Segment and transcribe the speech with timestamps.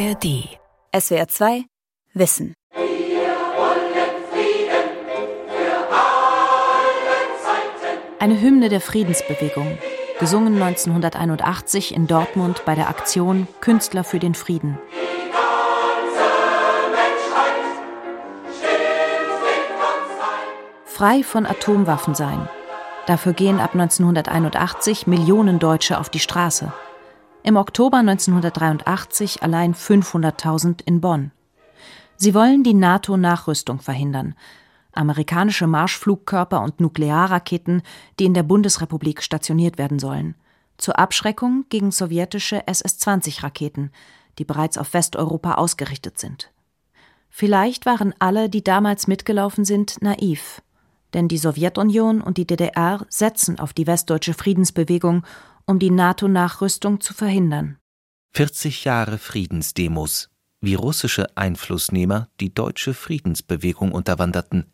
[0.00, 0.48] ARD.
[0.98, 1.64] SWR 2
[2.14, 2.54] Wissen.
[8.18, 9.76] Eine Hymne der Friedensbewegung,
[10.18, 14.78] gesungen 1981 in Dortmund bei der Aktion Künstler für den Frieden.
[20.86, 22.48] Frei von Atomwaffen sein.
[23.06, 26.72] Dafür gehen ab 1981 Millionen Deutsche auf die Straße.
[27.42, 31.30] Im Oktober 1983 allein 500.000 in Bonn.
[32.16, 34.34] Sie wollen die NATO-Nachrüstung verhindern.
[34.92, 37.80] Amerikanische Marschflugkörper und Nuklearraketen,
[38.18, 40.34] die in der Bundesrepublik stationiert werden sollen.
[40.76, 43.90] Zur Abschreckung gegen sowjetische SS-20-Raketen,
[44.38, 46.50] die bereits auf Westeuropa ausgerichtet sind.
[47.30, 50.60] Vielleicht waren alle, die damals mitgelaufen sind, naiv.
[51.14, 55.24] Denn die Sowjetunion und die DDR setzen auf die westdeutsche Friedensbewegung
[55.70, 57.78] um die NATO-Nachrüstung zu verhindern.
[58.34, 60.28] 40 Jahre Friedensdemos,
[60.60, 64.66] wie russische Einflussnehmer die deutsche Friedensbewegung unterwanderten.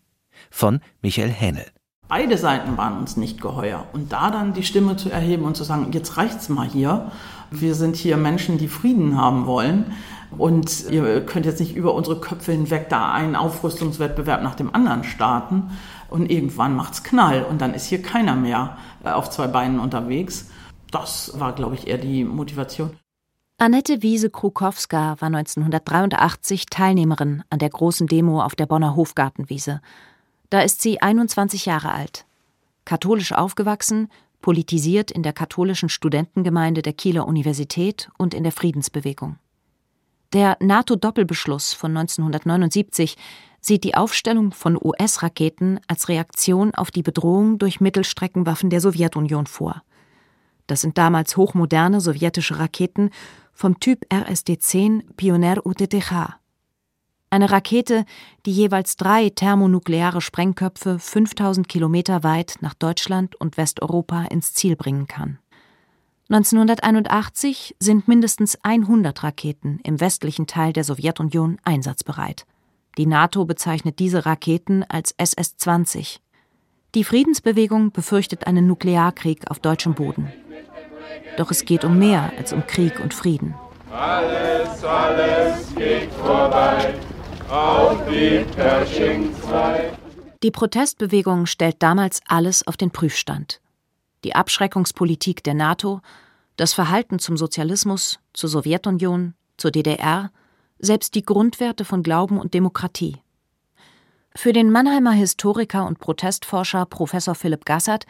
[0.51, 1.67] Von Michael Hähnel.
[2.09, 3.87] Beide Seiten waren uns nicht geheuer.
[3.93, 7.11] Und da dann die Stimme zu erheben und zu sagen, jetzt reicht's mal hier.
[7.51, 9.93] Wir sind hier Menschen, die Frieden haben wollen.
[10.39, 15.05] Und ihr könnt jetzt nicht über unsere Köpfe hinweg da einen Aufrüstungswettbewerb nach dem anderen
[15.05, 15.71] starten.
[16.09, 17.45] Und irgendwann macht's Knall.
[17.45, 20.47] Und dann ist hier keiner mehr äh, auf zwei Beinen unterwegs.
[20.91, 22.97] Das war, glaube ich, eher die Motivation.
[23.59, 29.81] Annette Wiese-Krukowska war 1983 Teilnehmerin an der großen Demo auf der Bonner Hofgartenwiese.
[30.51, 32.27] Da ist sie 21 Jahre alt.
[32.85, 34.09] Katholisch aufgewachsen,
[34.43, 39.39] politisiert in der katholischen Studentengemeinde der Kieler Universität und in der Friedensbewegung.
[40.33, 43.17] Der NATO-Doppelbeschluss von 1979
[43.61, 49.83] sieht die Aufstellung von US-Raketen als Reaktion auf die Bedrohung durch Mittelstreckenwaffen der Sowjetunion vor.
[50.67, 53.11] Das sind damals hochmoderne sowjetische Raketen
[53.53, 56.39] vom Typ RSD-10 Pioner UTTH.
[57.29, 58.05] Eine Rakete,
[58.47, 65.07] die jeweils drei thermonukleare Sprengköpfe 5000 Kilometer weit nach Deutschland und Westeuropa ins Ziel bringen
[65.07, 65.39] kann.
[66.29, 72.47] 1981 sind mindestens 100 Raketen im westlichen Teil der Sowjetunion einsatzbereit.
[72.99, 76.19] Die NATO bezeichnet diese Raketen als SS-20.
[76.95, 80.33] Die Friedensbewegung befürchtet einen Nuklearkrieg auf deutschem Boden.
[81.37, 83.55] Doch es geht um mehr als um Krieg und Frieden.
[83.91, 86.95] Alles, alles geht vorbei
[87.49, 89.93] auf die Pershing 2.
[90.43, 93.61] Die Protestbewegung stellt damals alles auf den Prüfstand.
[94.25, 96.01] Die Abschreckungspolitik der NATO,
[96.57, 100.31] das Verhalten zum Sozialismus, zur Sowjetunion, zur DDR,
[100.79, 103.17] selbst die Grundwerte von Glauben und Demokratie.
[104.35, 108.05] Für den Mannheimer Historiker und Protestforscher Professor Philipp Gassert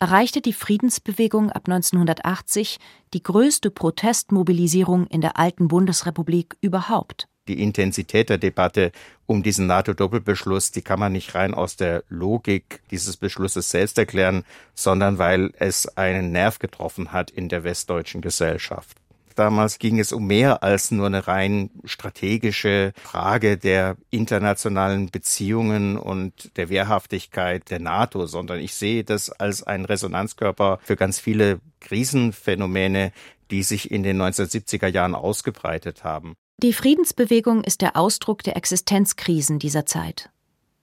[0.00, 2.78] erreichte die Friedensbewegung ab 1980
[3.12, 7.28] die größte Protestmobilisierung in der alten Bundesrepublik überhaupt.
[7.48, 8.92] Die Intensität der Debatte
[9.26, 14.44] um diesen NATO-Doppelbeschluss, die kann man nicht rein aus der Logik dieses Beschlusses selbst erklären,
[14.74, 18.96] sondern weil es einen Nerv getroffen hat in der westdeutschen Gesellschaft.
[19.36, 26.56] Damals ging es um mehr als nur eine rein strategische Frage der internationalen Beziehungen und
[26.56, 33.12] der Wehrhaftigkeit der NATO, sondern ich sehe das als ein Resonanzkörper für ganz viele Krisenphänomene,
[33.50, 36.34] die sich in den 1970er Jahren ausgebreitet haben.
[36.62, 40.30] Die Friedensbewegung ist der Ausdruck der Existenzkrisen dieser Zeit.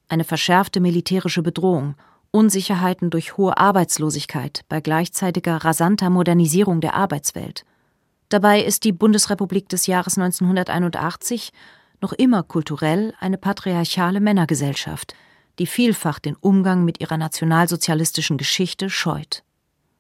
[0.10, 1.96] Eine verschärfte militärische Bedrohung,
[2.32, 7.66] Unsicherheiten durch hohe Arbeitslosigkeit bei gleichzeitiger rasanter Modernisierung der Arbeitswelt–
[8.30, 11.52] Dabei ist die Bundesrepublik des Jahres 1981
[12.02, 15.16] noch immer kulturell eine patriarchale Männergesellschaft,
[15.60, 19.44] die vielfach den Umgang mit ihrer nationalsozialistischen Geschichte scheut.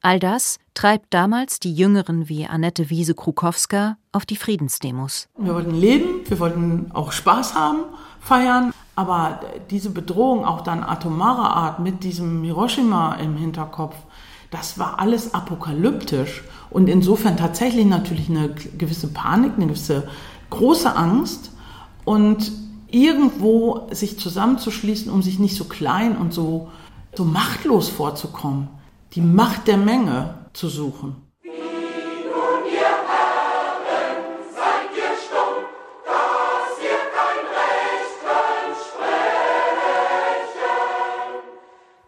[0.02, 5.28] All das treibt damals die Jüngeren wie Annette Wiese-Krukowska auf die Friedensdemos.
[5.38, 7.80] Wir wollten leben, wir wollten auch Spaß haben,
[8.20, 9.40] feiern, aber
[9.70, 13.96] diese Bedrohung auch dann atomarer Art mit diesem Hiroshima im Hinterkopf,
[14.52, 20.08] das war alles apokalyptisch und insofern tatsächlich natürlich eine gewisse Panik, eine gewisse
[20.50, 21.52] große Angst
[22.06, 22.52] und
[22.90, 26.70] irgendwo sich zusammenzuschließen, um sich nicht so klein und so,
[27.16, 28.70] so machtlos vorzukommen,
[29.14, 31.27] die Macht der Menge zu suchen.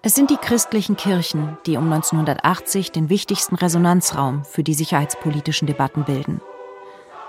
[0.10, 6.04] Es sind die christlichen Kirchen, die um 1980 den wichtigsten Resonanzraum für die sicherheitspolitischen Debatten
[6.04, 6.42] bilden.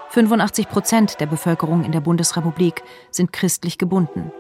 [0.09, 4.33] 85 Prozent der Bevölkerung in der Bundesrepublik sind christlich gebunden.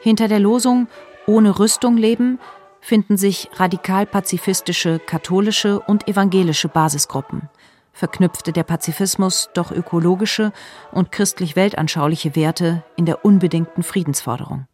[0.00, 0.88] Hinter der Losung
[1.28, 2.40] Ohne Rüstung leben
[2.80, 7.50] finden sich radikal-pazifistische katholische und evangelische Basisgruppen,
[7.92, 10.52] verknüpfte der Pazifismus doch ökologische
[10.90, 14.66] und christlich-weltanschauliche Werte in der unbedingten Friedensforderung.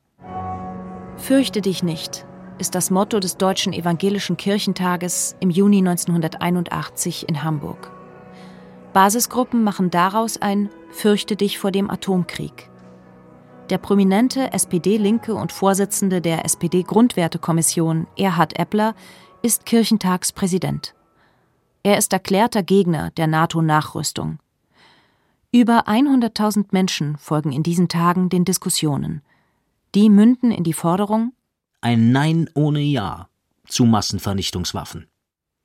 [1.18, 2.24] Fürchte dich nicht
[2.60, 7.90] ist das Motto des Deutschen Evangelischen Kirchentages im Juni 1981 in Hamburg.
[8.92, 12.68] Basisgruppen machen daraus ein Fürchte dich vor dem Atomkrieg.
[13.70, 18.94] Der prominente SPD-Linke und Vorsitzende der SPD-Grundwertekommission Erhard Eppler
[19.40, 20.94] ist Kirchentagspräsident.
[21.82, 24.38] Er ist erklärter Gegner der NATO-Nachrüstung.
[25.50, 29.22] Über 100.000 Menschen folgen in diesen Tagen den Diskussionen.
[29.94, 31.32] Die münden in die Forderung
[31.80, 33.28] Ein Nein ohne Ja
[33.66, 35.06] zu Massenvernichtungswaffen.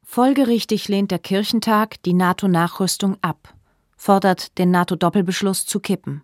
[0.03, 3.53] Folgerichtig lehnt der Kirchentag die NATO-Nachrüstung ab,
[3.97, 6.23] fordert den NATO-Doppelbeschluss zu kippen.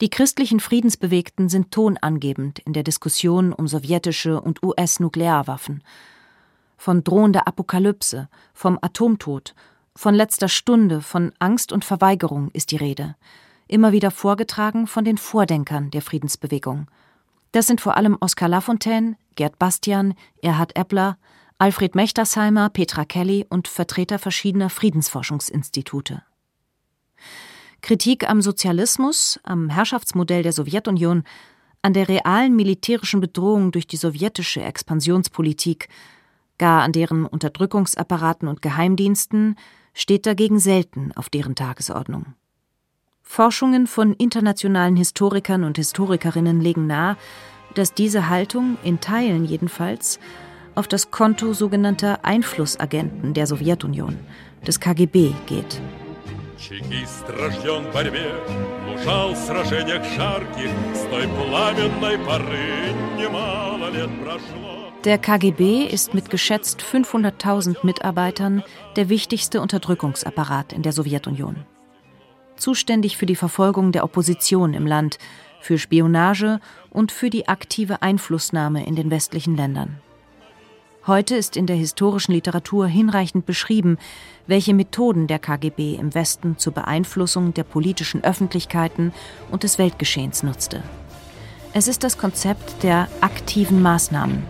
[0.00, 5.82] Die christlichen Friedensbewegten sind tonangebend in der Diskussion um sowjetische und US-Nuklearwaffen
[6.76, 9.54] von drohender Apokalypse, vom Atomtod,
[9.96, 13.16] von letzter Stunde, von Angst und Verweigerung ist die Rede,
[13.68, 16.88] immer wieder vorgetragen von den Vordenkern der Friedensbewegung.
[17.54, 21.18] Das sind vor allem Oskar Lafontaine, Gerd Bastian, Erhard Eppler,
[21.56, 26.24] Alfred Mechtersheimer, Petra Kelly und Vertreter verschiedener Friedensforschungsinstitute.
[27.80, 31.22] Kritik am Sozialismus, am Herrschaftsmodell der Sowjetunion,
[31.80, 35.88] an der realen militärischen Bedrohung durch die sowjetische Expansionspolitik,
[36.58, 39.54] gar an deren Unterdrückungsapparaten und Geheimdiensten,
[39.92, 42.34] steht dagegen selten auf deren Tagesordnung.
[43.39, 47.15] Forschungen von internationalen Historikern und Historikerinnen legen nahe,
[47.75, 50.19] dass diese Haltung, in Teilen jedenfalls,
[50.75, 54.17] auf das Konto sogenannter Einflussagenten der Sowjetunion,
[54.65, 55.81] des KGB, geht.
[56.57, 58.33] Чекист рожден в борьбе,
[58.85, 64.91] мужал в сражениях жарких, с той пламенной поры немало лет прошло.
[65.05, 68.63] Der KGB ist mit geschätzt 500.000 Mitarbeitern
[68.97, 71.55] der wichtigste Unterdrückungsapparat in der Sowjetunion.
[72.56, 75.18] Zuständig für die Verfolgung der Opposition im Land,
[75.60, 76.60] für Spionage
[76.90, 80.00] und für die aktive Einflussnahme in den westlichen Ländern.
[81.06, 83.98] Heute ist in der historischen Literatur hinreichend beschrieben,
[84.46, 89.12] welche Methoden der KGB im Westen zur Beeinflussung der politischen Öffentlichkeiten
[89.50, 90.82] und des Weltgeschehens nutzte.
[91.74, 94.44] Es ist das Konzept der aktiven Maßnahmen,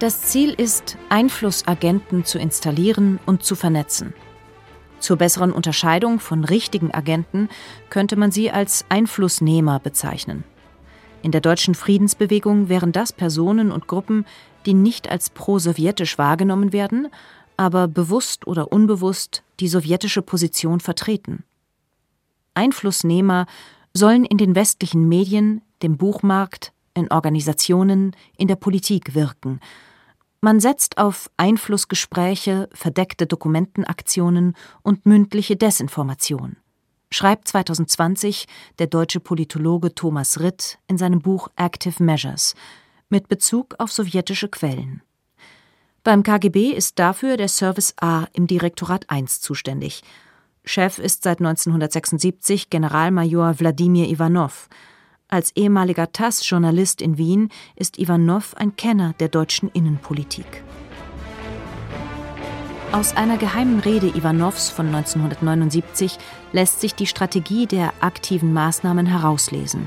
[0.00, 4.14] Das Ziel ist, Einflussagenten zu installieren und zu vernetzen.
[4.98, 7.50] Zur besseren Unterscheidung von richtigen Agenten
[7.90, 10.44] könnte man sie als Einflussnehmer bezeichnen.
[11.20, 14.24] In der deutschen Friedensbewegung wären das Personen und Gruppen,
[14.64, 17.08] die nicht als pro-sowjetisch wahrgenommen werden,
[17.58, 21.44] aber bewusst oder unbewusst die sowjetische Position vertreten.
[22.54, 23.44] Einflussnehmer
[23.92, 29.60] sollen in den westlichen Medien, dem Buchmarkt, in Organisationen, in der Politik wirken
[30.40, 36.56] man setzt auf Einflussgespräche, verdeckte Dokumentenaktionen und mündliche Desinformation,
[37.10, 38.46] schreibt 2020
[38.78, 42.54] der deutsche Politologe Thomas Ritt in seinem Buch Active Measures
[43.10, 45.02] mit Bezug auf sowjetische Quellen.
[46.02, 50.02] Beim KGB ist dafür der Service A im Direktorat I zuständig.
[50.64, 54.68] Chef ist seit 1976 Generalmajor Wladimir Ivanov,
[55.30, 60.62] als ehemaliger TASS-Journalist in Wien ist Ivanov ein Kenner der deutschen Innenpolitik.
[62.92, 66.18] Aus einer geheimen Rede Ivanovs von 1979
[66.52, 69.86] lässt sich die Strategie der aktiven Maßnahmen herauslesen.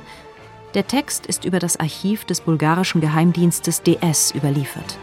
[0.73, 4.97] Der Text ist über das Archiv des bulgarischen Geheimdienstes DS überliefert.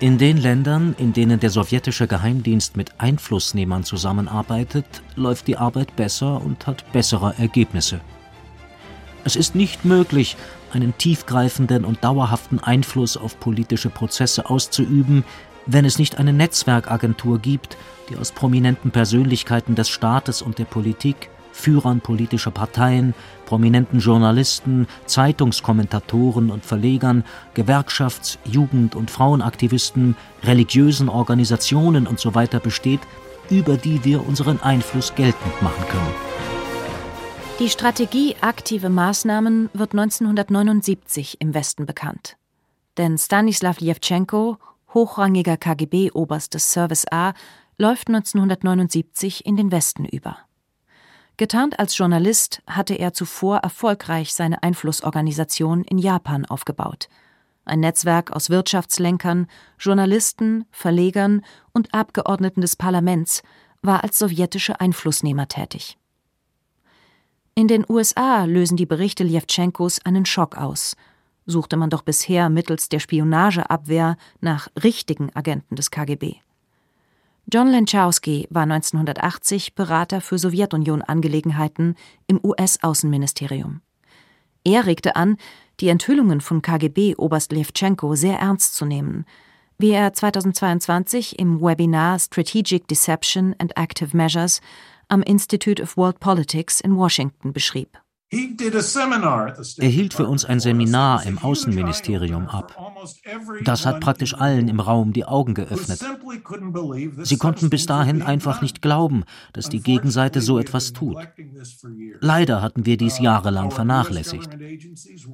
[0.00, 4.84] In den Ländern, in denen der sowjetische Geheimdienst mit Einflussnehmern zusammenarbeitet,
[5.14, 8.00] läuft die Arbeit besser und hat bessere Ergebnisse.
[9.24, 10.36] Es ist nicht möglich,
[10.72, 15.24] einen tiefgreifenden und dauerhaften Einfluss auf politische Prozesse auszuüben,
[15.66, 17.76] wenn es nicht eine Netzwerkagentur gibt,
[18.08, 23.14] die aus prominenten Persönlichkeiten des Staates und der Politik, Führern politischer Parteien,
[23.46, 27.24] prominenten Journalisten, Zeitungskommentatoren und Verlegern,
[27.54, 32.46] Gewerkschafts-, Jugend- und Frauenaktivisten, religiösen Organisationen usw.
[32.50, 33.00] So besteht,
[33.50, 36.61] über die wir unseren Einfluss geltend machen können.
[37.58, 42.36] Die Strategie aktive Maßnahmen wird 1979 im Westen bekannt.
[42.96, 44.56] Denn Stanislav Jewtschenko,
[44.94, 47.34] hochrangiger KGB-Oberst des Service A,
[47.78, 50.38] läuft 1979 in den Westen über.
[51.36, 57.08] Getarnt als Journalist hatte er zuvor erfolgreich seine Einflussorganisation in Japan aufgebaut.
[57.64, 59.46] Ein Netzwerk aus Wirtschaftslenkern,
[59.78, 61.42] Journalisten, Verlegern
[61.72, 63.42] und Abgeordneten des Parlaments
[63.82, 65.96] war als sowjetische Einflussnehmer tätig.
[67.54, 70.96] In den USA lösen die Berichte Ljewtschenkos einen Schock aus.
[71.44, 76.36] suchte man doch bisher mittels der Spionageabwehr nach richtigen Agenten des KGB.
[77.52, 83.82] John Lenchowski war 1980 Berater für Sowjetunion-Angelegenheiten im US-Außenministerium.
[84.64, 85.36] Er regte an,
[85.80, 89.26] die Enthüllungen von KGB-Oberst Lewtschenko sehr ernst zu nehmen,
[89.76, 94.60] wie er 2022 im Webinar Strategic Deception and Active Measures
[95.12, 97.98] am Institute of World Politics in Washington beschrieb.
[98.32, 102.94] Er hielt für uns ein Seminar im Außenministerium ab.
[103.62, 106.02] Das hat praktisch allen im Raum die Augen geöffnet.
[107.24, 111.18] Sie konnten bis dahin einfach nicht glauben, dass die Gegenseite so etwas tut.
[112.20, 114.48] Leider hatten wir dies jahrelang vernachlässigt.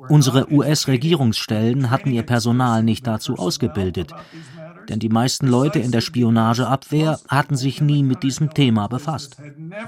[0.09, 4.13] Unsere US-Regierungsstellen hatten ihr Personal nicht dazu ausgebildet,
[4.89, 9.37] denn die meisten Leute in der Spionageabwehr hatten sich nie mit diesem Thema befasst.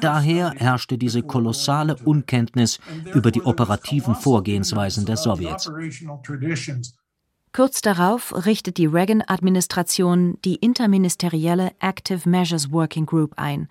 [0.01, 2.79] Daher herrschte diese kolossale Unkenntnis
[3.15, 5.71] über die operativen Vorgehensweisen der Sowjets.
[7.53, 13.69] Kurz darauf richtet die Reagan-Administration die interministerielle Active Measures Working Group ein,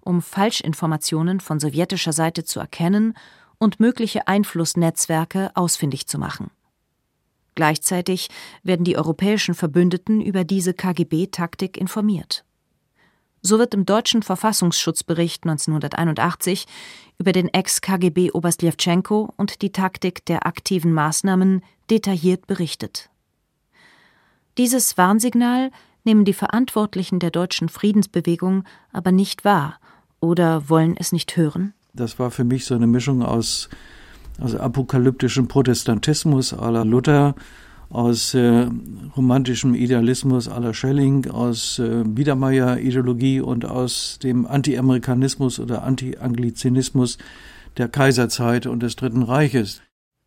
[0.00, 3.14] um Falschinformationen von sowjetischer Seite zu erkennen
[3.58, 6.50] und mögliche Einflussnetzwerke ausfindig zu machen.
[7.54, 8.28] Gleichzeitig
[8.62, 12.44] werden die europäischen Verbündeten über diese KGB-Taktik informiert.
[13.42, 16.66] So wird im deutschen Verfassungsschutzbericht 1981
[17.18, 23.10] über den Ex-KGB-Oberst Ljewtschenko und die Taktik der aktiven Maßnahmen detailliert berichtet.
[24.58, 25.70] Dieses Warnsignal
[26.04, 29.78] nehmen die Verantwortlichen der deutschen Friedensbewegung aber nicht wahr
[30.20, 31.74] oder wollen es nicht hören?
[31.94, 33.68] Das war für mich so eine Mischung aus
[34.40, 37.34] also apokalyptischen Protestantismus aller Luther,
[37.92, 38.68] aus äh,
[39.16, 47.18] romantischem Idealismus aller Schelling, aus äh, Biedermeier-Ideologie und aus dem Anti-Amerikanismus oder Anti-Anglizinismus
[47.76, 49.82] der Kaiserzeit und des Dritten Reiches.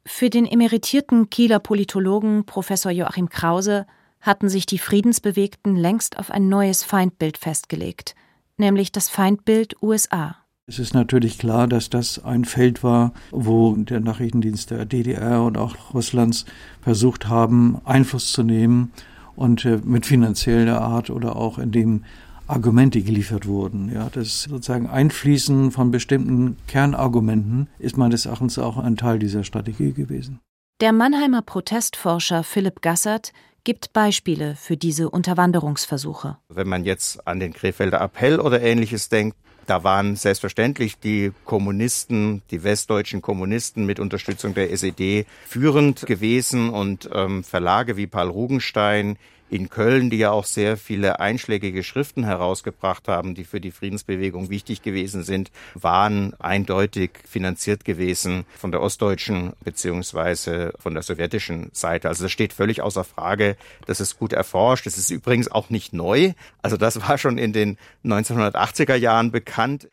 [0.06, 3.88] Für den emeritierten Kieler Politologen Professor Joachim Krause
[4.22, 8.16] hatten sich die Friedensbewegten längst auf ein neues Feindbild festgelegt,
[8.58, 10.45] nämlich das Feindbild USA.
[10.68, 15.60] Es ist natürlich klar, dass das ein Feld war, wo der Nachrichtendienst der DDR und
[15.60, 16.46] auch Russlands
[16.82, 18.92] versucht haben, Einfluss zu nehmen
[19.36, 22.04] und äh, mit finanzieller Art oder auch indem
[22.48, 23.92] Argumente geliefert wurden.
[23.94, 29.94] Ja, das sozusagen Einfließen von bestimmten Kernargumenten ist meines Erachtens auch ein Teil dieser Strategie
[29.94, 30.40] gewesen.
[30.82, 33.34] Der Mannheimer Protestforscher Philipp Gassert
[33.66, 36.38] gibt Beispiele für diese Unterwanderungsversuche.
[36.50, 42.42] Wenn man jetzt an den Krefelder Appell oder ähnliches denkt, da waren selbstverständlich die Kommunisten,
[42.52, 49.18] die westdeutschen Kommunisten mit Unterstützung der SED führend gewesen und ähm, Verlage wie Paul Rugenstein
[49.56, 54.50] in Köln, die ja auch sehr viele einschlägige Schriften herausgebracht haben, die für die Friedensbewegung
[54.50, 62.10] wichtig gewesen sind, waren eindeutig finanziert gewesen von der ostdeutschen beziehungsweise von der sowjetischen Seite.
[62.10, 63.56] Also das steht völlig außer Frage.
[63.86, 64.86] Das ist gut erforscht.
[64.86, 66.34] Das ist übrigens auch nicht neu.
[66.62, 69.88] Also das war schon in den 1980er Jahren bekannt.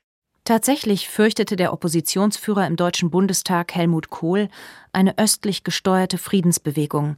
[0.44, 4.48] Tatsächlich fürchtete der Oppositionsführer im Deutschen Bundestag Helmut Kohl
[4.92, 7.16] eine östlich gesteuerte Friedensbewegung,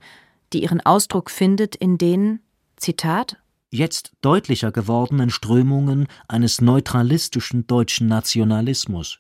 [0.52, 2.40] die ihren Ausdruck findet in den,
[2.76, 3.38] Zitat,
[3.70, 9.18] jetzt deutlicher gewordenen Strömungen eines neutralistischen deutschen Nationalismus.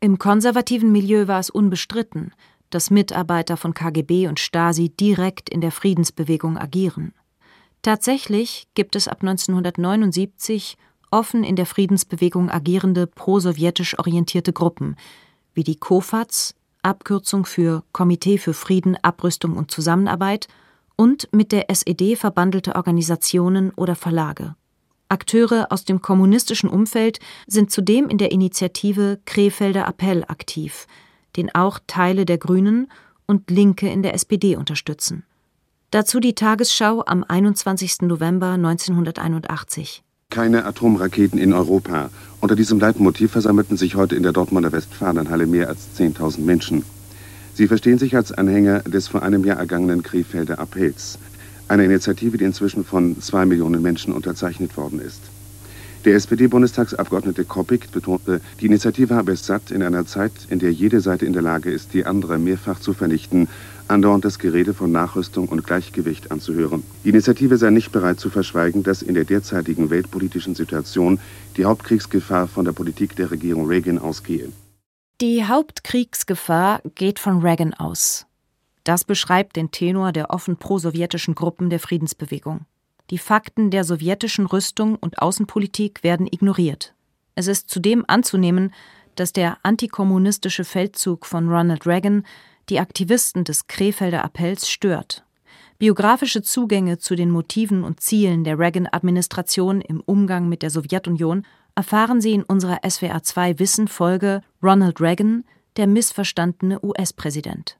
[0.00, 2.32] Im konservativen Milieu war es unbestritten,
[2.70, 7.12] dass Mitarbeiter von KGB und Stasi direkt in der Friedensbewegung agieren.
[7.82, 10.76] Tatsächlich gibt es ab 1979
[11.10, 14.96] offen in der Friedensbewegung agierende prosowjetisch orientierte Gruppen,
[15.54, 16.54] wie die KOFATS,
[16.86, 20.48] Abkürzung für Komitee für Frieden, Abrüstung und Zusammenarbeit,
[20.96, 24.56] und mit der SED verbandelte Organisationen oder Verlage.
[25.08, 30.86] Akteure aus dem kommunistischen Umfeld sind zudem in der Initiative Krefelder Appell aktiv,
[31.36, 32.90] den auch Teile der Grünen
[33.26, 35.24] und Linke in der SPD unterstützen.
[35.90, 38.02] Dazu die Tagesschau am 21.
[38.02, 40.02] November 1981.
[40.36, 42.10] Keine Atomraketen in Europa.
[42.42, 46.82] Unter diesem Leitmotiv versammelten sich heute in der Dortmunder Westfalenhalle mehr als 10.000 Menschen.
[47.54, 51.18] Sie verstehen sich als Anhänger des vor einem Jahr ergangenen Krefelder Appells,
[51.68, 55.22] einer Initiative, die inzwischen von zwei Millionen Menschen unterzeichnet worden ist.
[56.04, 61.00] Der SPD-Bundestagsabgeordnete Koppig betonte, die Initiative habe es satt, in einer Zeit, in der jede
[61.00, 63.48] Seite in der Lage ist, die andere mehrfach zu vernichten,
[63.88, 66.82] andauernd das Gerede von Nachrüstung und Gleichgewicht anzuhören.
[67.04, 71.18] Die Initiative sei nicht bereit zu verschweigen, dass in der derzeitigen weltpolitischen Situation
[71.56, 74.50] die Hauptkriegsgefahr von der Politik der Regierung Reagan ausgehe.
[75.20, 78.26] Die Hauptkriegsgefahr geht von Reagan aus.
[78.84, 82.66] Das beschreibt den Tenor der offen prosowjetischen Gruppen der Friedensbewegung.
[83.10, 86.94] Die Fakten der sowjetischen Rüstung und Außenpolitik werden ignoriert.
[87.34, 88.72] Es ist zudem anzunehmen,
[89.14, 92.24] dass der antikommunistische Feldzug von Ronald Reagan
[92.68, 95.24] die Aktivisten des Krefelder Appells stört.
[95.78, 101.44] Biografische Zugänge zu den Motiven und Zielen der Reagan-Administration im Umgang mit der Sowjetunion
[101.74, 105.44] erfahren Sie in unserer SWR2 Wissen Folge Ronald Reagan,
[105.76, 107.78] der missverstandene US-Präsident.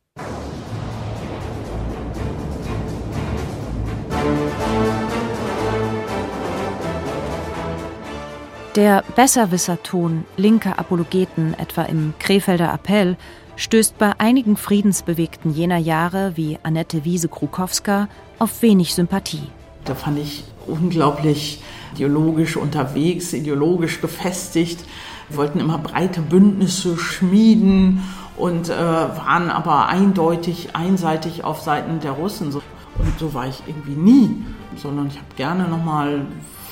[8.77, 13.17] Der Besserwisserton linker Apologeten, etwa im Krefelder Appell,
[13.57, 18.09] stößt bei einigen Friedensbewegten jener Jahre wie Annette Wiese-Krukowska
[18.39, 19.49] auf wenig Sympathie.
[19.85, 21.63] Da fand ich unglaublich
[21.95, 24.85] ideologisch unterwegs, ideologisch gefestigt,
[25.31, 28.03] wollten immer breite Bündnisse schmieden
[28.37, 32.53] und äh, waren aber eindeutig einseitig auf Seiten der Russen.
[32.53, 34.45] Und so war ich irgendwie nie,
[34.77, 36.27] sondern ich habe gerne nochmal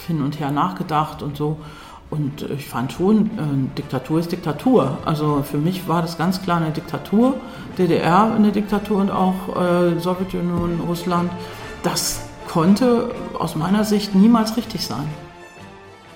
[0.06, 1.58] hin und her nachgedacht und so.
[2.10, 4.98] Und ich fand schon, äh, Diktatur ist Diktatur.
[5.04, 7.40] Also für mich war das ganz klar eine Diktatur,
[7.78, 11.30] DDR eine Diktatur und auch äh, Sowjetunion, Russland.
[11.82, 15.08] Das konnte aus meiner Sicht niemals richtig sein.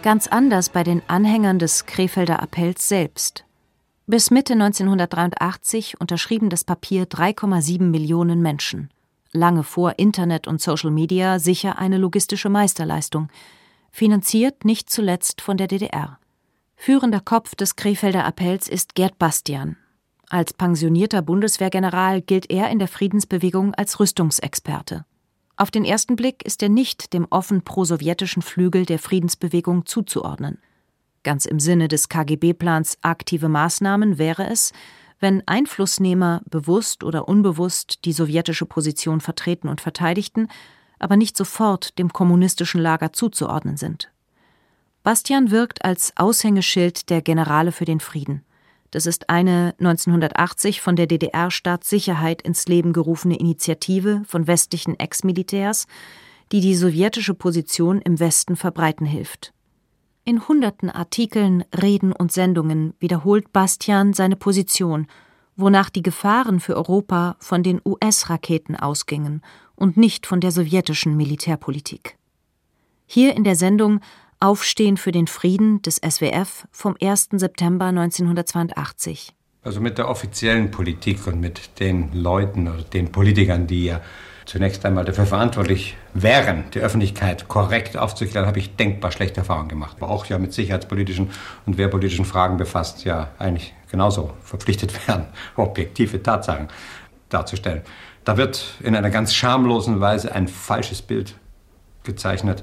[0.02, 3.44] Ganz anders bei den Anhängern des Krefelder Appells selbst.
[4.06, 8.90] Bis Mitte 1983 unterschrieben das Papier 3,7 Millionen Menschen.
[9.32, 13.28] Lange vor Internet und Social Media sicher eine logistische Meisterleistung–
[13.90, 16.18] finanziert nicht zuletzt von der DDR.
[16.76, 19.76] Führender Kopf des Krefelder Appells ist Gerd Bastian.
[20.28, 25.04] Als pensionierter Bundeswehrgeneral gilt er in der Friedensbewegung als Rüstungsexperte.
[25.56, 30.58] Auf den ersten Blick ist er nicht dem offen prosowjetischen Flügel der Friedensbewegung zuzuordnen.
[31.24, 34.72] Ganz im Sinne des KGB-Plans aktive Maßnahmen wäre es,
[35.18, 40.48] wenn Einflussnehmer bewusst oder unbewusst die sowjetische Position vertreten und verteidigten,
[40.98, 44.10] aber nicht sofort dem kommunistischen Lager zuzuordnen sind.
[45.02, 48.44] Bastian wirkt als Aushängeschild der Generale für den Frieden.
[48.90, 55.86] Das ist eine 1980 von der DDR-Staatssicherheit ins Leben gerufene Initiative von westlichen Ex-Militärs,
[56.52, 59.52] die die sowjetische Position im Westen verbreiten hilft.
[60.24, 65.06] In hunderten Artikeln, Reden und Sendungen wiederholt Bastian seine Position,
[65.56, 69.42] wonach die Gefahren für Europa von den US-Raketen ausgingen
[69.78, 72.16] und nicht von der sowjetischen Militärpolitik.
[73.06, 74.00] Hier in der Sendung
[74.40, 77.30] Aufstehen für den Frieden des SWF vom 1.
[77.32, 79.34] September 1982.
[79.62, 84.00] Also mit der offiziellen Politik und mit den Leuten oder den Politikern, die ja
[84.44, 89.96] zunächst einmal dafür verantwortlich wären, die Öffentlichkeit korrekt aufzuklären, habe ich denkbar schlechte Erfahrungen gemacht.
[90.00, 91.30] Aber auch ja mit sicherheitspolitischen
[91.66, 96.68] und wehrpolitischen Fragen befasst, ja eigentlich genauso verpflichtet werden, objektive Tatsachen
[97.28, 97.82] darzustellen.
[98.28, 101.34] Da wird in einer ganz schamlosen Weise ein falsches Bild
[102.04, 102.62] gezeichnet,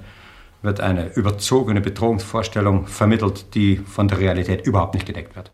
[0.62, 5.52] wird eine überzogene Bedrohungsvorstellung vermittelt, die von der Realität überhaupt nicht gedeckt wird.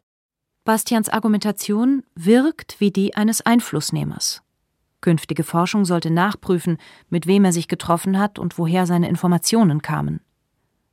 [0.66, 4.42] Bastians Argumentation wirkt wie die eines Einflussnehmers.
[5.00, 6.78] Künftige Forschung sollte nachprüfen,
[7.10, 10.20] mit wem er sich getroffen hat und woher seine Informationen kamen.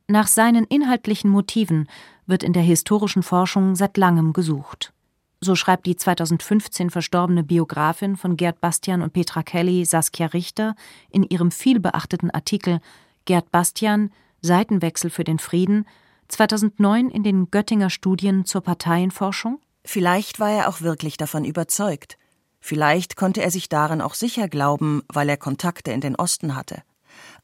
[0.07, 1.89] Nach seinen inhaltlichen Motiven
[2.25, 4.93] wird in der historischen Forschung seit langem gesucht.
[5.41, 10.75] So schreibt die 2015 verstorbene Biografin von Gerd Bastian und Petra Kelly, Saskia Richter,
[11.09, 12.81] in ihrem vielbeachteten Artikel
[13.25, 15.85] Gerd Bastian Seitenwechsel für den Frieden
[16.27, 19.59] 2009 in den Göttinger Studien zur Parteienforschung?
[19.85, 22.17] Vielleicht war er auch wirklich davon überzeugt.
[22.59, 26.83] Vielleicht konnte er sich darin auch sicher glauben, weil er Kontakte in den Osten hatte.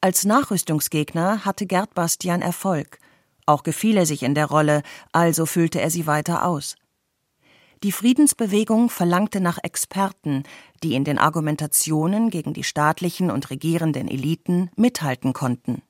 [0.01, 2.99] Als Nachrüstungsgegner hatte Gerd Bastian Erfolg.
[3.45, 6.75] Auch gefiel er sich in der Rolle, also füllte er sie weiter aus.
[7.85, 10.41] Die Friedensbewegung verlangte nach Experten,
[10.81, 15.83] die in den Argumentationen gegen die staatlichen und regierenden Eliten mithalten konnten.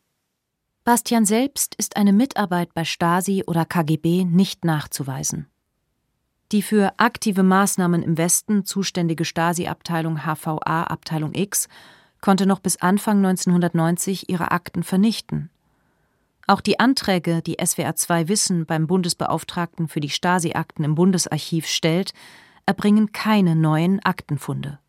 [0.83, 5.47] Bastian selbst ist eine Mitarbeit bei Stasi oder KGB nicht nachzuweisen.
[6.51, 11.69] Die für aktive Maßnahmen im Westen zuständige Stasi-Abteilung HVA Abteilung X
[12.19, 15.49] konnte noch bis Anfang 1990 ihre Akten vernichten.
[16.47, 22.13] Auch die Anträge, die SWR 2 Wissen beim Bundesbeauftragten für die Stasi-Akten im Bundesarchiv stellt,
[22.67, 24.79] erbringen keine neuen Aktenfunde.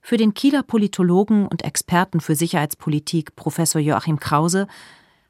[0.00, 4.68] Für den Kieler Politologen und Experten für Sicherheitspolitik Professor Joachim Krause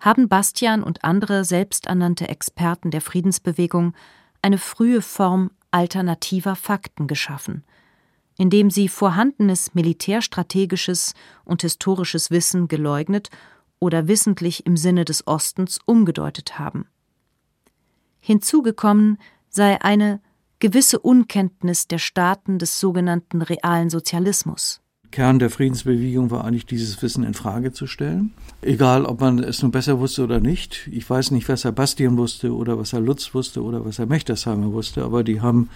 [0.00, 3.94] haben Bastian und andere selbsternannte Experten der Friedensbewegung
[4.42, 7.64] eine frühe Form alternativer Fakten geschaffen,
[8.36, 11.14] indem sie vorhandenes militärstrategisches
[11.46, 13.30] und historisches Wissen geleugnet
[13.78, 16.86] oder wissentlich im Sinne des Ostens umgedeutet haben.
[18.18, 20.20] Hinzugekommen sei eine
[20.58, 24.80] gewisse Unkenntnis der Staaten des sogenannten realen Sozialismus.
[25.10, 28.32] Kern der Friedensbewegung war eigentlich dieses Wissen in Frage zu stellen.
[28.62, 30.88] Egal, ob man es nun besser wusste oder nicht.
[30.90, 34.06] Ich weiß nicht, was Herr Bastian wusste oder was Herr Lutz wusste oder was Herr
[34.06, 35.70] Mechtersheimer wusste, aber die haben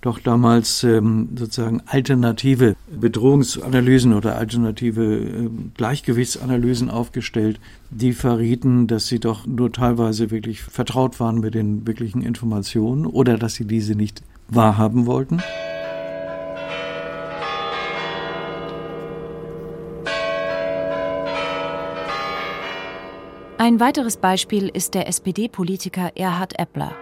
[0.00, 9.20] doch damals ähm, sozusagen alternative Bedrohungsanalysen oder alternative äh, Gleichgewichtsanalysen aufgestellt, die verrieten, dass sie
[9.20, 14.22] doch nur teilweise wirklich vertraut waren mit den wirklichen Informationen oder dass sie diese nicht
[14.48, 15.42] wahrhaben wollten.
[23.58, 26.94] Ein weiteres Beispiel ist der SPD-Politiker Erhard Eppler.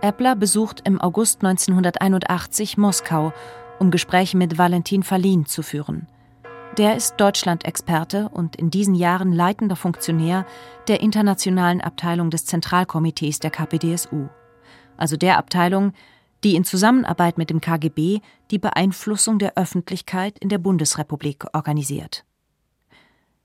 [0.00, 3.32] Eppler besucht im August 1981 Moskau,
[3.80, 6.06] um Gespräche mit Valentin Falin zu führen.
[6.76, 10.46] Der ist Deutschland-Experte und in diesen Jahren leitender Funktionär
[10.86, 14.28] der internationalen Abteilung des Zentralkomitees der KPDSU,
[14.96, 15.92] also der Abteilung,
[16.44, 18.20] die in Zusammenarbeit mit dem KGB
[18.52, 22.24] die Beeinflussung der Öffentlichkeit in der Bundesrepublik organisiert.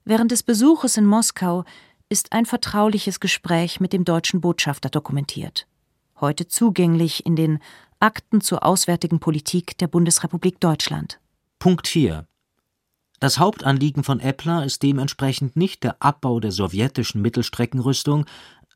[0.05, 1.63] Während des Besuches in Moskau
[2.09, 5.65] ist ein vertrauliches Gespräch mit dem deutschen Botschafter dokumentiert.
[6.23, 7.59] Heute zugänglich in den
[7.99, 11.19] Akten zur auswärtigen Politik der Bundesrepublik Deutschland.
[11.59, 12.25] Punkt 4.
[13.19, 18.25] Das Hauptanliegen von Eppler ist dementsprechend nicht der Abbau der sowjetischen Mittelstreckenrüstung,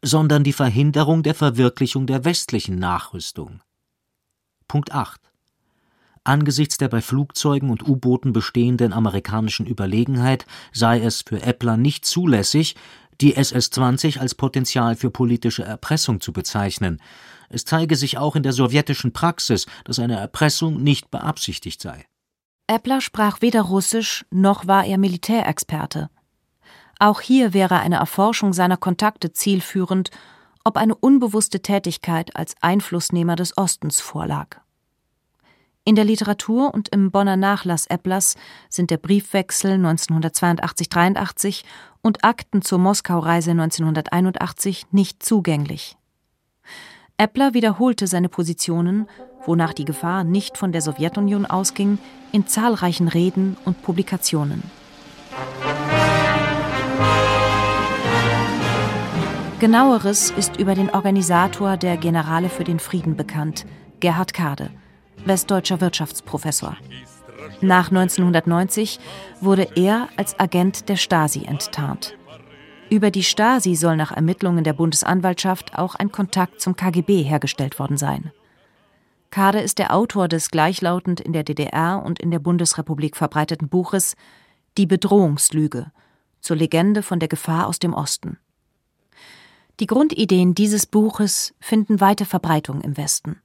[0.01, 3.61] sondern die Verhinderung der Verwirklichung der westlichen Nachrüstung.
[4.67, 5.21] Punkt 8.
[6.25, 12.75] Angesichts der bei Flugzeugen und U-Booten bestehenden amerikanischen Überlegenheit sei es für Eppler nicht zulässig,
[13.21, 17.01] die SS-20 als Potenzial für politische Erpressung zu bezeichnen.
[17.49, 22.05] Es zeige sich auch in der sowjetischen Praxis, dass eine Erpressung nicht beabsichtigt sei.
[22.67, 26.09] Eppler sprach weder Russisch noch war er Militärexperte.
[26.99, 30.11] Auch hier wäre eine Erforschung seiner Kontakte zielführend,
[30.63, 34.59] ob eine unbewusste Tätigkeit als Einflussnehmer des Ostens vorlag.
[35.85, 38.35] In der Literatur und im Bonner Nachlass Epplers
[38.69, 41.63] sind der Briefwechsel 1982-83
[42.01, 45.96] und Akten zur Moskau-Reise 1981 nicht zugänglich.
[47.17, 49.07] Eppler wiederholte seine Positionen,
[49.45, 51.97] wonach die Gefahr nicht von der Sowjetunion ausging,
[52.31, 54.63] in zahlreichen Reden und Publikationen.
[59.59, 63.65] Genaueres ist über den Organisator der Generale für den Frieden bekannt,
[63.99, 64.69] Gerhard Kade
[65.25, 66.77] westdeutscher Wirtschaftsprofessor.
[67.61, 68.99] Nach 1990
[69.41, 72.15] wurde er als Agent der Stasi enttarnt.
[72.89, 77.97] Über die Stasi soll nach Ermittlungen der Bundesanwaltschaft auch ein Kontakt zum KGB hergestellt worden
[77.97, 78.31] sein.
[79.29, 84.15] Kade ist der Autor des gleichlautend in der DDR und in der Bundesrepublik verbreiteten Buches
[84.77, 85.91] Die Bedrohungslüge
[86.39, 88.37] zur Legende von der Gefahr aus dem Osten.
[89.81, 93.41] Die Grundideen dieses Buches finden weite Verbreitung im Westen.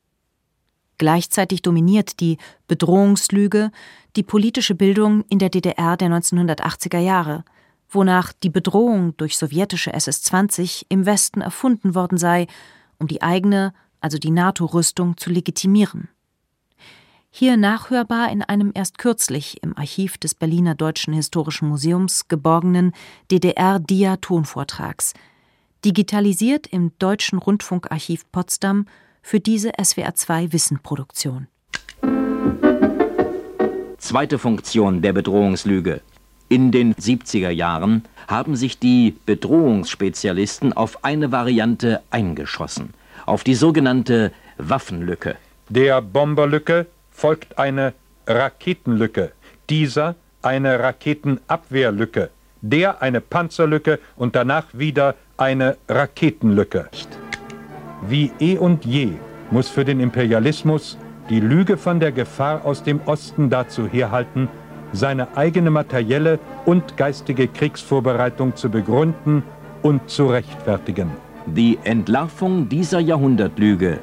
[0.99, 3.73] Gleichzeitig dominiert die Bedrohungslüge
[4.15, 7.45] die politische Bildung in der DDR der 1980er Jahre,
[7.95, 12.47] wonach die Bedrohung durch sowjetische SS-20 im Westen erfunden worden sei,
[12.99, 16.09] um die eigene, also die NATO-Rüstung, zu legitimieren.
[17.31, 22.93] Hier nachhörbar in einem erst kürzlich im Archiv des Berliner Deutschen Historischen Museums geborgenen
[23.31, 25.15] DDR-Dia-Tonvortrags,
[25.85, 28.87] digitalisiert im Deutschen Rundfunkarchiv Potsdam
[29.23, 31.49] für diese SWR2 Wissenproduktion.
[33.97, 36.03] Zweite Funktion der Bedrohungslüge.
[36.49, 42.95] In den 70er Jahren haben sich die Bedrohungsspezialisten auf eine Variante eingeschossen,
[43.27, 45.37] auf die sogenannte Waffenlücke.
[45.69, 47.95] Der Bomberlücke folgt eine
[48.27, 49.33] Raketenlücke,
[49.71, 56.89] dieser eine Raketenabwehrlücke, der eine Panzerlücke und danach wieder eine Raketenlücke.
[58.09, 59.13] Wie eh und je
[59.51, 60.99] muss für den Imperialismus
[61.31, 64.49] die Lüge von der Gefahr aus dem Osten dazu herhalten,
[64.93, 69.43] seine eigene materielle und geistige Kriegsvorbereitung zu begründen
[69.83, 71.11] und zu rechtfertigen.
[71.47, 73.99] Die Entlarvung dieser Jahrhundertlüge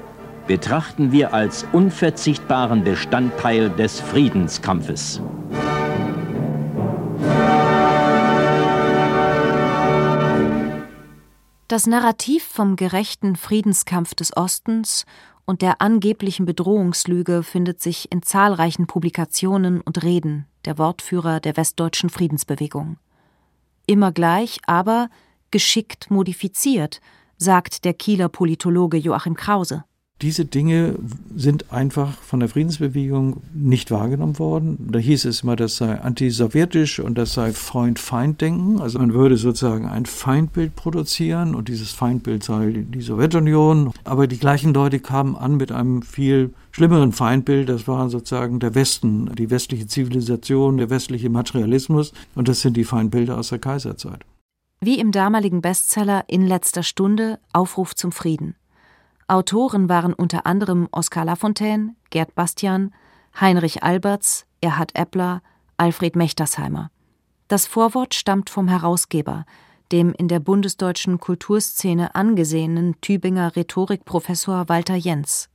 [0.47, 5.21] betrachten wir als unverzichtbaren Bestandteil des Friedenskampfes.
[11.69, 15.05] Das Narrativ vom gerechten Friedenskampf des Ostens
[15.49, 22.11] und der angeblichen Bedrohungslüge findet sich in zahlreichen Publikationen und Reden der Wortführer der westdeutschen
[22.11, 22.97] Friedensbewegung.
[23.87, 25.09] Immer gleich, aber
[25.49, 27.01] geschickt modifiziert,
[27.37, 29.85] sagt der Kieler Politologe Joachim Krause.
[30.21, 30.95] Diese Dinge
[31.33, 34.89] sind einfach von der Friedensbewegung nicht wahrgenommen worden.
[34.91, 38.81] Da hieß es immer, das sei antisowjetisch und das sei Freund-Feind-Denken.
[38.81, 43.93] Also man würde sozusagen ein Feindbild produzieren und dieses Feindbild sei die Sowjetunion.
[44.03, 47.69] Aber die gleichen Leute kamen an mit einem viel schlimmeren Feindbild.
[47.69, 52.11] Das war sozusagen der Westen, die westliche Zivilisation, der westliche Materialismus.
[52.35, 54.25] Und das sind die Feindbilder aus der Kaiserzeit.
[54.81, 58.55] Wie im damaligen Bestseller In letzter Stunde Aufruf zum Frieden.
[59.29, 62.91] Autoren waren unter anderem Oskar Lafontaine, Gerd Bastian,
[63.39, 65.43] Heinrich Alberts, Erhard Eppler,
[65.77, 66.89] Alfred Mechtersheimer.
[67.47, 69.45] Das Vorwort stammt vom Herausgeber,
[69.91, 75.49] dem in der bundesdeutschen Kulturszene angesehenen Tübinger Rhetorikprofessor Walter Jens.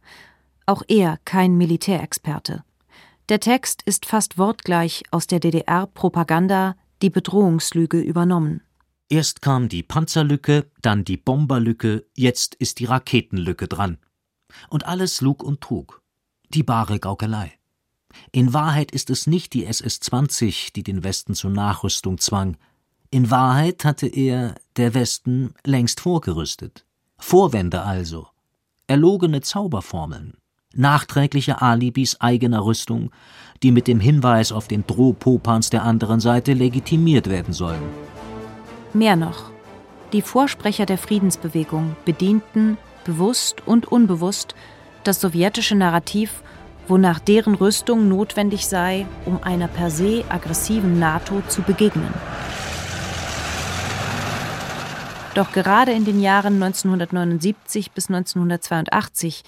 [0.66, 2.62] Auch er kein Militärexperte.
[3.28, 8.62] Der Text ist fast wortgleich aus der DDR-Propaganda Die Bedrohungslüge übernommen.
[9.14, 13.98] Erst kam die Panzerlücke, dann die Bomberlücke, jetzt ist die Raketenlücke dran.
[14.70, 16.02] Und alles Lug und Trug.
[16.48, 17.52] Die bare Gaukelei.
[18.32, 22.56] In Wahrheit ist es nicht die SS-20, die den Westen zur Nachrüstung zwang.
[23.12, 26.84] In Wahrheit hatte er, der Westen, längst vorgerüstet.
[27.16, 28.26] Vorwände also.
[28.88, 30.38] Erlogene Zauberformeln.
[30.74, 33.12] Nachträgliche Alibis eigener Rüstung,
[33.62, 38.13] die mit dem Hinweis auf den Drohpopans der anderen Seite legitimiert werden sollen.
[38.94, 39.50] Mehr noch.
[40.12, 44.54] Die Vorsprecher der Friedensbewegung bedienten, bewusst und unbewusst,
[45.02, 46.42] das sowjetische Narrativ
[46.88, 52.12] wonach deren Rüstung notwendig sei, um einer per se aggressiven NATO zu begegnen.
[55.34, 59.42] Doch gerade in den Jahren 1979 bis 1982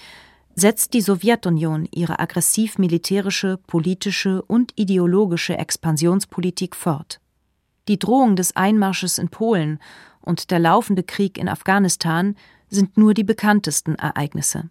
[0.55, 7.21] setzt die Sowjetunion ihre aggressiv-militärische, politische und ideologische Expansionspolitik fort.
[7.87, 9.79] Die Drohung des Einmarsches in Polen
[10.21, 12.35] und der laufende Krieg in Afghanistan
[12.69, 14.69] sind nur die bekanntesten Ereignisse.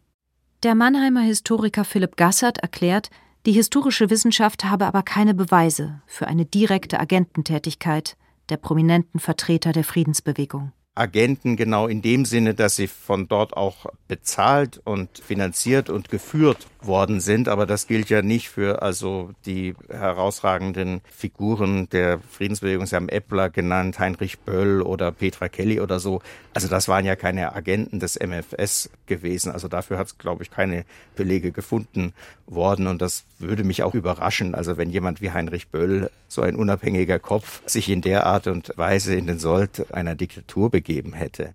[0.62, 3.10] Der Mannheimer Historiker Philipp Gassert erklärt,
[3.46, 8.16] die historische Wissenschaft habe aber keine Beweise für eine direkte Agententätigkeit
[8.48, 10.72] der prominenten Vertreter der Friedensbewegung.
[10.96, 16.66] Agenten genau in dem Sinne, dass sie von dort auch bezahlt und finanziert und geführt
[16.80, 17.48] worden sind.
[17.48, 22.86] Aber das gilt ja nicht für also die herausragenden Figuren der Friedensbewegung.
[22.86, 26.22] Sie haben Eppler genannt, Heinrich Böll oder Petra Kelly oder so.
[26.54, 29.52] Also das waren ja keine Agenten des MFS gewesen.
[29.52, 32.14] Also dafür hat es, glaube ich, keine Belege gefunden
[32.46, 32.86] worden.
[32.86, 34.54] Und das würde mich auch überraschen.
[34.54, 38.72] Also wenn jemand wie Heinrich Böll, so ein unabhängiger Kopf, sich in der Art und
[38.76, 41.54] Weise in den Sold einer Diktatur begeben hätte.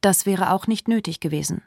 [0.00, 1.62] Das wäre auch nicht nötig gewesen.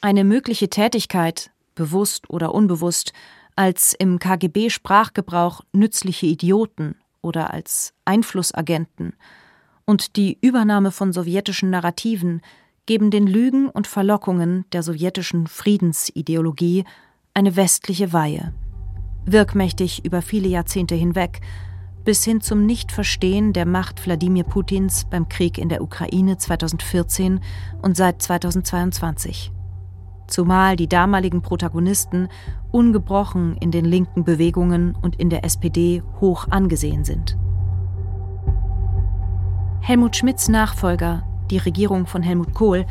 [0.00, 3.12] Eine mögliche Tätigkeit bewusst oder unbewusst,
[3.56, 9.14] als im KGB-Sprachgebrauch nützliche Idioten oder als Einflussagenten
[9.84, 12.40] und die Übernahme von sowjetischen Narrativen
[12.86, 16.84] geben den Lügen und Verlockungen der sowjetischen Friedensideologie
[17.34, 18.54] eine westliche Weihe.
[19.26, 21.40] Wirkmächtig über viele Jahrzehnte hinweg,
[22.04, 27.40] bis hin zum Nichtverstehen der Macht Wladimir Putins beim Krieg in der Ukraine 2014
[27.80, 29.52] und seit 2022
[30.32, 32.28] zumal die damaligen Protagonisten
[32.70, 37.36] ungebrochen in den linken Bewegungen und in der SPD hoch angesehen sind.
[39.80, 42.86] Helmut Schmidts Nachfolger, die Regierung von Helmut Kohl,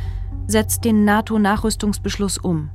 [0.48, 2.70] setzt den NATO-Nachrüstungsbeschluss um,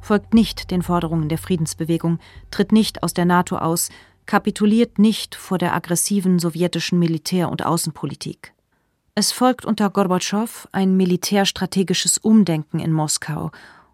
[0.00, 2.18] folgt nicht den Forderungen der Friedensbewegung,
[2.50, 3.90] tritt nicht aus der NATO aus,
[4.30, 8.54] kapituliert nicht vor der aggressiven sowjetischen Militär- und Außenpolitik.
[9.16, 13.50] Es folgt unter Gorbatschow ein militärstrategisches Umdenken in Moskau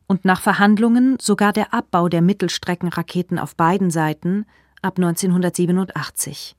[0.06, 4.44] und nach Verhandlungen sogar der Abbau der Mittelstreckenraketen auf beiden Seiten
[4.82, 6.54] ab 1987.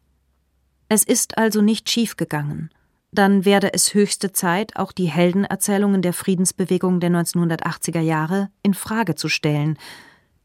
[0.90, 2.72] Es ist also nicht schiefgegangen.
[3.12, 9.14] Dann werde es höchste Zeit, auch die Heldenerzählungen der Friedensbewegung der 1980er Jahre in Frage
[9.14, 9.78] zu stellen.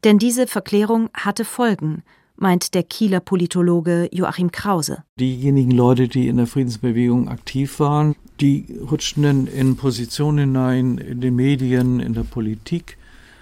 [0.03, 2.03] Denn diese Verklärung hatte Folgen,
[2.43, 5.03] meint der Kieler Politologe Joachim Krause.
[5.17, 11.37] Diejenigen Leute, die in der Friedensbewegung aktiv waren, die rutschten in Positionen hinein, in den
[11.37, 12.97] Medien, in der Politik,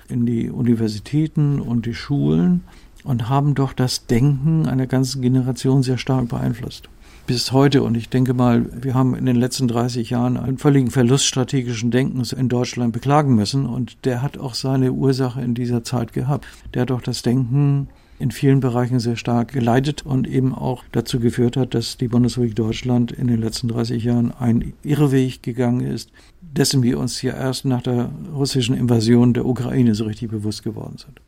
[0.08, 2.64] in die Universitäten und die Schulen
[3.04, 6.88] und haben doch das Denken einer ganzen Generation sehr stark beeinflusst.
[7.26, 10.92] Bis heute, und ich denke mal, wir haben in den letzten 30 Jahren einen völligen
[10.92, 15.84] Verlust strategischen Denkens in Deutschland beklagen müssen und der hat auch seine Ursache in dieser
[15.84, 16.46] Zeit gehabt.
[16.76, 17.88] Der hat doch das Denken
[18.22, 22.56] in vielen Bereichen sehr stark geleitet und eben auch dazu geführt hat, dass die Bundesrepublik
[22.56, 27.66] Deutschland in den letzten 30 Jahren einen Irrweg gegangen ist, dessen wir uns ja erst
[27.66, 31.20] nach der russischen Invasion der Ukraine so richtig bewusst geworden sind.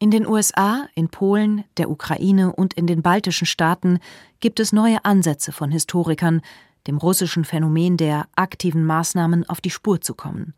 [0.00, 4.00] In den USA, in Polen, der Ukraine und in den baltischen Staaten
[4.40, 6.42] gibt es neue Ansätze von Historikern,
[6.88, 10.54] dem russischen Phänomen der aktiven Maßnahmen auf die Spur zu kommen.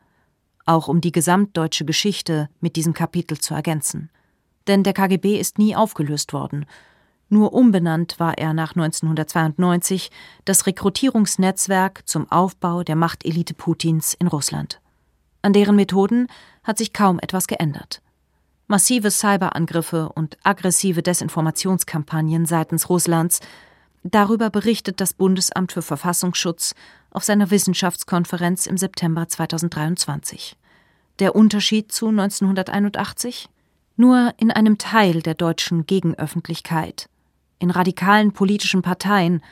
[0.64, 4.08] Auch um die gesamtdeutsche Geschichte mit diesem Kapitel zu ergänzen
[4.66, 6.66] denn der KGB ist nie aufgelöst worden.
[7.28, 10.10] Nur umbenannt war er nach 1992
[10.44, 14.80] das Rekrutierungsnetzwerk zum Aufbau der Machtelite Putins in Russland.
[15.42, 16.28] An deren Methoden
[16.62, 18.00] hat sich kaum etwas geändert.
[18.66, 23.40] Massive Cyberangriffe und aggressive Desinformationskampagnen seitens Russlands,
[24.04, 26.74] darüber berichtet das Bundesamt für Verfassungsschutz
[27.10, 30.56] auf seiner Wissenschaftskonferenz im September 2023.
[31.18, 33.48] Der Unterschied zu 1981?
[33.96, 37.08] Nur in einem Teil der deutschen Gegenöffentlichkeit,
[37.58, 39.42] in radikalen politischen Parteien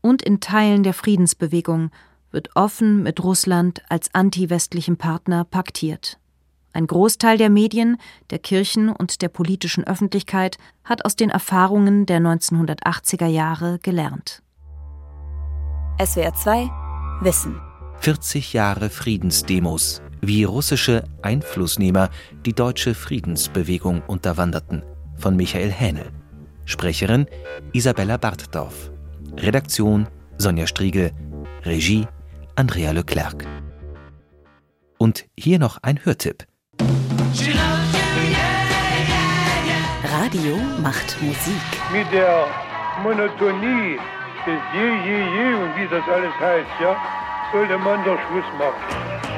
[0.00, 1.90] und in Teilen der Friedensbewegung
[2.32, 6.18] wird offen mit Russland als antiwestlichem Partner paktiert.
[6.72, 7.98] Ein Großteil der Medien,
[8.30, 14.42] der Kirchen und der politischen Öffentlichkeit hat aus den Erfahrungen der 1980er Jahre gelernt.
[16.02, 16.70] SWR 2
[17.20, 17.60] Wissen
[18.00, 22.08] 40 Jahre Friedensdemos, wie russische Einflussnehmer
[22.46, 24.82] die deutsche Friedensbewegung unterwanderten,
[25.18, 26.10] von Michael Hähnel.
[26.64, 27.26] Sprecherin
[27.72, 28.90] Isabella Bartdorf.
[29.36, 30.06] Redaktion
[30.38, 31.10] Sonja Striegel.
[31.64, 32.06] Regie
[32.54, 33.44] Andrea Leclerc.
[34.98, 36.46] Und hier noch ein Hörtipp.
[40.04, 41.62] Radio macht Musik.
[41.92, 42.46] Mit der
[43.02, 43.98] Monotonie
[44.46, 46.96] des Je, Je, Je und wie das alles heißt, ja,
[47.52, 49.31] sollte man doch Schluss machen.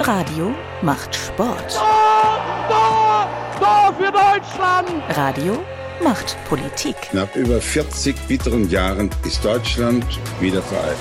[0.00, 1.74] Radio macht Sport.
[1.74, 3.28] Da, da,
[3.58, 5.02] da für Deutschland!
[5.16, 5.64] Radio
[6.04, 6.94] macht Politik.
[7.12, 10.04] Nach über 40 bitteren Jahren ist Deutschland
[10.38, 10.98] wieder vereint.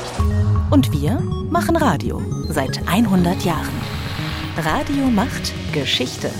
[0.71, 3.81] Und wir machen Radio seit 100 Jahren.
[4.57, 6.31] Radio macht Geschichte.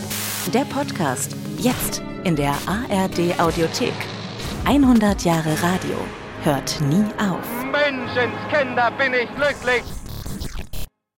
[0.53, 3.93] Der Podcast jetzt in der ARD Audiothek.
[4.63, 5.97] 100 Jahre Radio
[6.43, 7.45] hört nie auf.
[7.65, 9.83] Menschenskinder, bin ich glücklich!